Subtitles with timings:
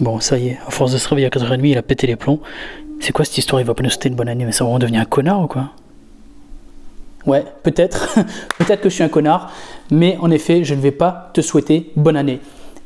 [0.00, 2.16] Bon, ça y est, à force de se réveiller à 4h30, il a pété les
[2.16, 2.40] plombs.
[3.00, 3.60] C'est quoi cette histoire?
[3.60, 5.46] Il va pas nous souhaiter une bonne année, mais ça va devenir un connard ou
[5.46, 5.70] quoi?
[7.26, 8.18] Ouais, peut-être.
[8.58, 9.52] peut-être que je suis un connard,
[9.90, 12.40] mais en effet, je ne vais pas te souhaiter bonne année.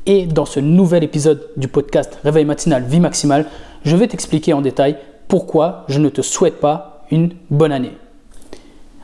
[0.07, 3.47] Et dans ce nouvel épisode du podcast Réveil matinal, vie maximale,
[3.85, 4.97] je vais t'expliquer en détail
[5.29, 7.93] pourquoi je ne te souhaite pas une bonne année.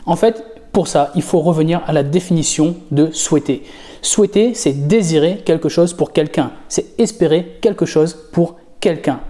[0.05, 3.63] En fait, pour ça, il faut revenir à la définition de souhaiter.
[4.03, 6.53] Souhaiter, c'est désirer quelque chose pour quelqu'un.
[6.69, 9.21] C'est espérer quelque chose pour quelqu'un.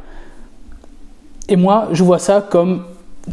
[1.49, 2.85] Et moi, je vois ça comme,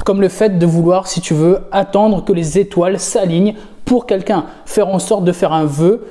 [0.04, 3.56] comme le fait de vouloir, si tu veux, attendre que les étoiles s'alignent
[3.86, 4.46] pour quelqu'un.
[4.66, 6.08] Faire en sorte de faire un vœu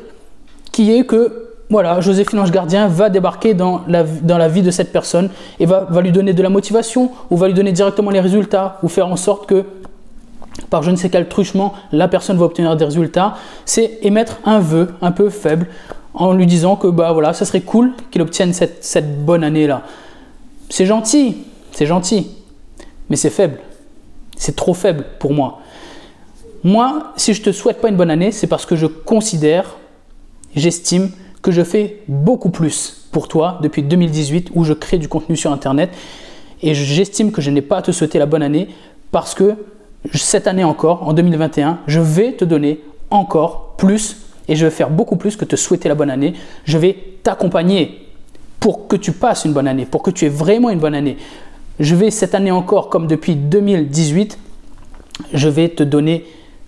[0.71, 5.31] qui est que voilà, Joséphine Ange Gardien va débarquer dans la, vie de cette personne
[5.59, 8.89] et va lui donner de la motivation ou va lui donner directement les résultats ou
[8.89, 9.65] faire en sorte que
[10.71, 14.59] par je ne sais quel truchement, la personne va obtenir des résultats, c'est émettre un
[14.59, 15.69] vœu un peu faible
[16.15, 19.83] en lui disant que bah voilà, ça serait cool qu'il obtienne cette, cette bonne année-là.
[20.71, 21.37] C'est gentil,
[21.73, 22.31] c'est gentil,
[23.11, 23.59] mais c'est faible.
[24.37, 25.61] C'est trop faible pour moi.
[26.65, 29.77] Moi, si je te souhaite pas une bonne année, c'est parce que je considère,
[30.55, 31.11] j'estime
[31.43, 35.53] que je fais beaucoup plus pour toi depuis 2018 où je crée du contenu sur
[35.53, 35.91] Internet
[36.63, 38.69] et j'estime que je n'ai pas à te souhaiter la bonne année
[39.13, 39.55] parce que
[40.15, 42.81] cette année encore, en 2021, je vais te donner
[43.11, 46.35] encore plus et je vais faire beaucoup plus que te souhaiter la bonne année.
[46.65, 48.07] Je vais t'accompagner
[48.61, 51.17] pour que tu passes une bonne année, pour que tu aies vraiment une bonne année.
[51.79, 54.39] Je vais cette année encore, comme depuis 2018,
[55.33, 56.25] je vais te donner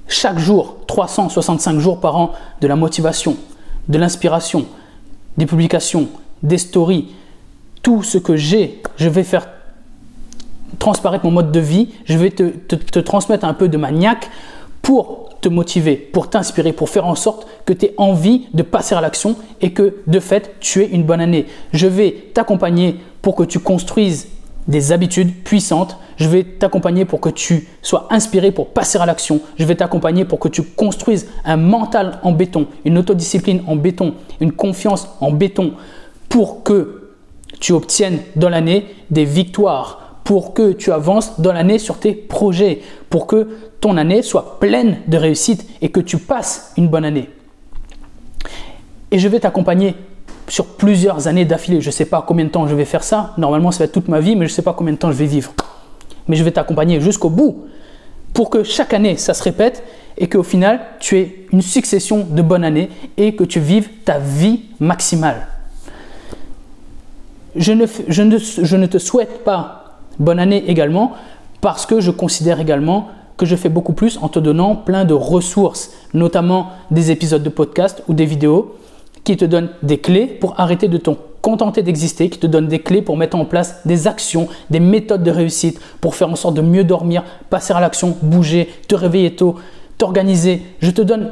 [0.07, 3.37] chaque jour, 365 jours par an, de la motivation,
[3.89, 4.67] de l'inspiration,
[5.37, 6.09] des publications,
[6.43, 7.09] des stories,
[7.83, 9.49] tout ce que j'ai, je vais faire
[10.79, 14.31] transparaître mon mode de vie, je vais te, transmettre un peu de maniaque
[14.83, 18.95] pour te motiver, pour t'inspirer, pour faire en sorte que tu aies envie de passer
[18.95, 21.47] à l'action et que de fait tu aies une bonne année.
[21.73, 24.29] Je vais t'accompagner pour que tu construises
[24.67, 25.97] des habitudes puissantes.
[26.17, 29.41] Je vais t'accompagner pour que tu sois inspiré pour passer à l'action.
[29.57, 34.15] Je vais t'accompagner pour que tu construises un mental en béton, une autodiscipline en béton,
[34.41, 35.73] une confiance en béton
[36.29, 37.13] pour que
[37.61, 42.83] tu obtiennes dans l'année des victoires pour que tu avances dans l'année sur tes projets,
[43.09, 43.49] pour que
[43.81, 47.31] ton année soit pleine de réussite et que tu passes une bonne année.
[49.11, 49.95] Et je vais t'accompagner
[50.47, 51.81] sur plusieurs années d'affilée.
[51.81, 53.33] Je ne sais pas combien de temps je vais faire ça.
[53.39, 55.11] Normalement, ça va être toute ma vie, mais je ne sais pas combien de temps
[55.11, 55.55] je vais vivre.
[56.27, 57.65] Mais je vais t'accompagner jusqu'au bout
[58.35, 59.83] pour que chaque année, ça se répète
[60.19, 64.19] et qu'au final, tu aies une succession de bonnes années et que tu vives ta
[64.19, 65.47] vie maximale.
[67.57, 69.78] Je ne, je ne, je ne te souhaite pas
[70.19, 71.13] bonne année également,
[71.61, 75.15] parce que je considère également que je fais beaucoup plus en te donnant plein de
[75.15, 78.75] ressources, notamment des épisodes de podcast ou des vidéos
[79.25, 82.81] qui te donnent des clés pour arrêter de te contenter d'exister, qui te donnent des
[82.81, 86.55] clés pour mettre en place des actions, des méthodes de réussite, pour faire en sorte
[86.55, 89.55] de mieux dormir, passer à l'action, bouger, te réveiller tôt,
[89.99, 90.63] t'organiser.
[90.81, 91.31] Je te donne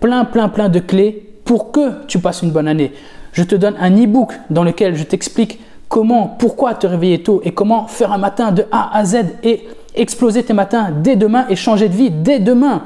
[0.00, 2.92] plein, plein, plein de clés pour que tu passes une bonne année.
[3.32, 7.52] Je te donne un e-book dans lequel je t'explique comment, pourquoi te réveiller tôt et
[7.52, 11.56] comment faire un matin de A à Z et exploser tes matins dès demain et
[11.56, 12.84] changer de vie dès demain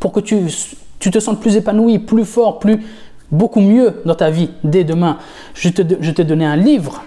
[0.00, 0.46] pour que tu,
[0.98, 2.82] te sentes plus épanoui, plus fort, plus
[3.30, 5.18] beaucoup mieux dans ta vie dès demain.
[5.54, 7.02] Je te, je un livre.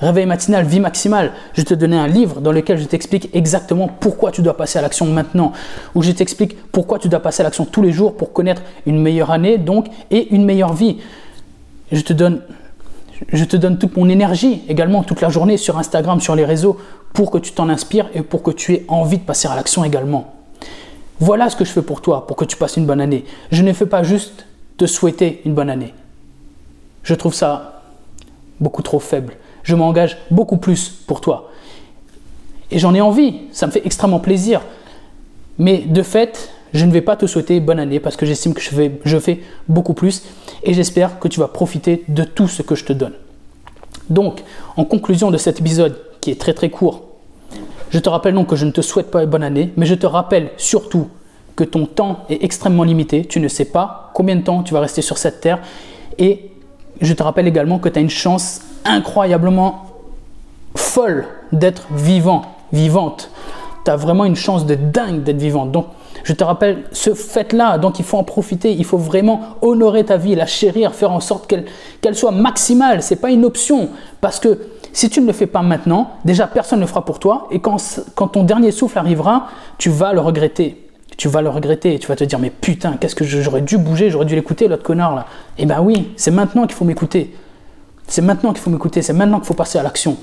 [0.00, 1.32] Réveil matinal, vie maximale.
[1.54, 4.82] Je te donné un livre dans lequel je t'explique exactement pourquoi tu dois passer à
[4.82, 5.52] l'action maintenant.
[5.96, 9.00] Où je t'explique pourquoi tu dois passer à l'action tous les jours pour connaître une
[9.02, 10.98] meilleure année donc et une meilleure vie.
[11.90, 12.42] Je te donne
[13.32, 16.78] je te donne toute mon énergie également toute la journée sur Instagram, sur les réseaux,
[17.12, 19.84] pour que tu t'en inspires et pour que tu aies envie de passer à l'action
[19.84, 20.34] également.
[21.20, 23.24] Voilà ce que je fais pour toi, pour que tu passes une bonne année.
[23.50, 24.46] Je ne fais pas juste
[24.76, 25.92] te souhaiter une bonne année.
[27.02, 27.82] Je trouve ça
[28.60, 29.34] beaucoup trop faible.
[29.64, 31.50] Je m'engage beaucoup plus pour toi.
[32.70, 34.60] Et j'en ai envie, ça me fait extrêmement plaisir.
[35.58, 38.60] Mais de fait, je ne vais pas te souhaiter bonne année parce que j'estime que
[38.60, 40.22] je fais, beaucoup plus
[40.62, 43.14] et j'espère que tu vas profiter de tout ce que je te donne.
[44.10, 44.42] Donc,
[44.76, 47.04] en conclusion de cet épisode qui est très très court,
[47.90, 50.06] je te rappelle donc que je ne te souhaite pas bonne année, mais je te
[50.06, 51.08] rappelle surtout
[51.56, 53.24] que ton temps est extrêmement limité.
[53.24, 55.58] Tu ne sais pas combien de temps tu vas rester sur cette terre.
[56.18, 56.50] Et
[57.00, 59.86] je te rappelle également que tu as une chance incroyablement
[60.76, 62.42] folle d'être vivant,
[62.72, 63.30] vivante.
[63.84, 65.72] Tu as vraiment une chance de dingue d'être vivante.
[65.72, 65.86] Donc,
[66.28, 70.18] je te rappelle ce fait-là, donc il faut en profiter, il faut vraiment honorer ta
[70.18, 73.02] vie, la chérir, faire en sorte qu'elle soit maximale.
[73.02, 73.88] Ce n'est pas une option,
[74.20, 74.58] parce que
[74.92, 77.60] si tu ne le fais pas maintenant, déjà personne ne le fera pour toi, et
[77.60, 77.78] quand,
[78.14, 79.46] ton dernier souffle arrivera,
[79.78, 80.90] tu vas le regretter.
[81.16, 83.78] Tu vas le regretter, et tu vas te dire mais putain, qu'est-ce que j'aurais dû
[83.78, 85.24] bouger, j'aurais dû l'écouter l'autre connard là.
[85.56, 87.34] Eh ben oui, c'est maintenant qu'il faut m'écouter.
[88.06, 90.18] C'est maintenant qu'il faut m'écouter, c'est maintenant qu'il faut passer à l'action.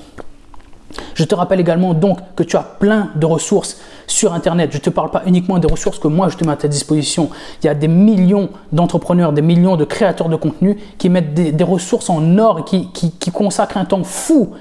[1.16, 4.68] Je te rappelle également donc que tu as plein de ressources sur Internet.
[4.70, 6.68] Je ne te parle pas uniquement des ressources que moi je te mets à ta
[6.68, 7.30] disposition.
[7.62, 11.64] Il y a des millions d'entrepreneurs, des millions de créateurs de contenu qui mettent des,
[11.64, 14.52] ressources en or et qui, qui consacrent un temps fou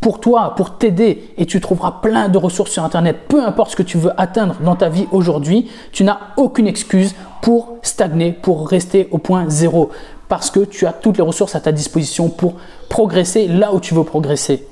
[0.00, 3.28] pour toi, pour t'aider, et tu trouveras plein de ressources sur Internet.
[3.28, 7.14] Peu importe ce que tu veux atteindre dans ta vie aujourd'hui, tu n'as aucune excuse
[7.42, 9.90] pour stagner, pour rester au point zéro,
[10.28, 12.54] parce que tu as toutes les ressources à ta disposition pour
[12.88, 14.66] progresser là où tu veux progresser.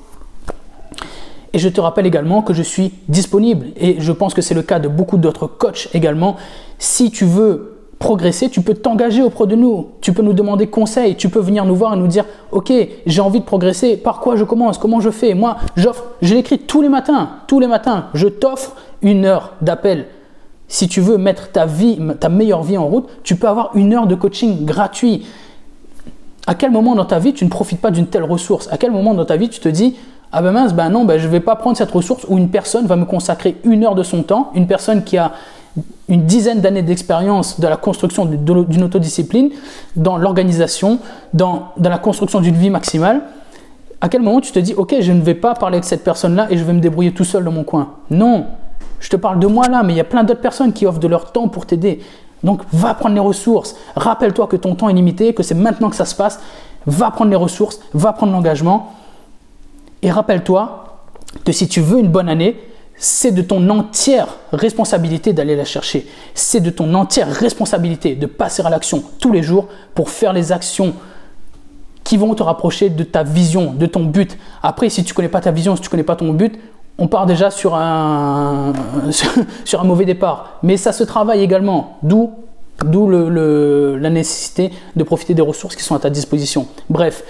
[1.55, 4.61] Et je te rappelle également que je suis disponible, et je pense que c'est le
[4.61, 6.35] cas de beaucoup d'autres coachs également.
[6.79, 11.15] Si tu veux progresser, tu peux t'engager auprès de nous, tu peux nous demander conseil,
[11.15, 12.73] tu peux venir nous voir et nous dire OK,
[13.05, 15.33] j'ai envie de progresser, par quoi je commence, comment je fais?
[15.33, 20.07] Moi, j'offre, je l'écris tous les matins, tous les matins, je t'offre une heure d'appel.
[20.67, 23.93] Si tu veux mettre ta vie, ta meilleure vie en route, tu peux avoir une
[23.93, 25.25] heure de coaching gratuit.
[26.47, 28.67] À quel moment dans ta vie tu ne profites pas d'une telle ressource?
[28.73, 29.95] À quel moment dans ta vie tu te dis
[30.31, 32.49] ah ben mince, ben non, ben je ne vais pas prendre cette ressource où une
[32.49, 35.31] personne va me consacrer une heure de son temps, une personne qui a
[36.07, 39.49] une dizaine d'années d'expérience dans la construction d'une autodiscipline,
[39.95, 40.99] dans l'organisation,
[41.33, 43.21] dans, la construction d'une vie maximale,
[44.01, 46.47] à quel moment tu te dis, ok, je ne vais pas parler avec cette personne-là
[46.49, 47.93] et je vais me débrouiller tout seul dans mon coin?
[48.09, 48.45] Non,
[48.99, 50.99] je te parle de moi là, mais il y a plein d'autres personnes qui offrent
[50.99, 52.01] de leur temps pour t'aider.
[52.43, 53.75] Donc va prendre les ressources.
[53.95, 56.39] Rappelle-toi que ton temps est limité, que c'est maintenant que ça se passe.
[56.85, 58.91] Va prendre les ressources, va prendre l'engagement.
[60.05, 60.99] Et rappelle-toi
[61.43, 62.59] que si tu veux une bonne année,
[62.95, 66.05] c'est de ton entière responsabilité d'aller la chercher.
[66.35, 70.51] C'est de ton entière responsabilité de passer à l'action tous les jours pour faire les
[70.51, 70.93] actions
[72.03, 74.37] qui vont te rapprocher de ta vision, de ton but.
[74.61, 76.55] Après, si tu ne connais pas ta vision, si tu ne connais pas ton but,
[76.99, 78.73] on part déjà sur un,
[79.65, 80.59] sur un mauvais départ.
[80.61, 82.31] Mais ça se travaille également, d'où
[82.83, 86.67] d'où la nécessité de profiter des ressources qui sont à ta disposition.
[86.89, 87.23] Bref,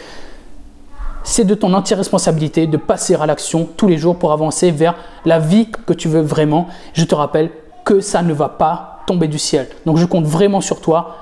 [1.25, 4.95] c'est de ton entière responsabilité de passer à l'action tous les jours pour avancer vers
[5.25, 6.68] la vie que tu veux vraiment.
[6.94, 7.50] Je te rappelle
[7.83, 9.68] que ça ne va pas tomber du ciel.
[9.86, 11.18] Donc je compte vraiment sur toi.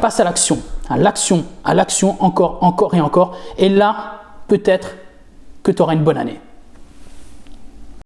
[0.00, 0.58] Passe à l'action,
[0.88, 3.36] à l'action, à l'action, encore, encore et encore.
[3.58, 4.96] Et là, peut-être
[5.62, 6.40] que tu auras une bonne année.